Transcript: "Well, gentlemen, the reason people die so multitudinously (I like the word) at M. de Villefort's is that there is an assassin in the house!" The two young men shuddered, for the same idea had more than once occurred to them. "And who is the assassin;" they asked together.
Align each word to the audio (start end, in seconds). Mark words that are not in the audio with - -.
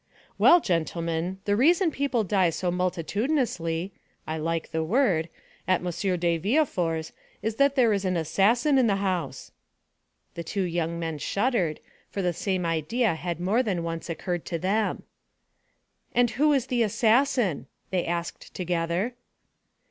"Well, 0.39 0.59
gentlemen, 0.61 1.37
the 1.45 1.55
reason 1.55 1.91
people 1.91 2.23
die 2.23 2.49
so 2.49 2.71
multitudinously 2.71 3.93
(I 4.25 4.35
like 4.35 4.71
the 4.71 4.83
word) 4.83 5.29
at 5.67 5.85
M. 5.85 6.17
de 6.19 6.37
Villefort's 6.39 7.11
is 7.43 7.57
that 7.57 7.75
there 7.75 7.93
is 7.93 8.03
an 8.03 8.17
assassin 8.17 8.79
in 8.79 8.87
the 8.87 8.95
house!" 8.95 9.51
The 10.33 10.43
two 10.43 10.63
young 10.63 10.97
men 10.97 11.19
shuddered, 11.19 11.81
for 12.09 12.23
the 12.23 12.33
same 12.33 12.65
idea 12.65 13.13
had 13.13 13.39
more 13.39 13.61
than 13.61 13.83
once 13.83 14.09
occurred 14.09 14.43
to 14.45 14.57
them. 14.57 15.03
"And 16.15 16.31
who 16.31 16.51
is 16.51 16.65
the 16.65 16.81
assassin;" 16.81 17.67
they 17.91 18.07
asked 18.07 18.55
together. 18.55 19.13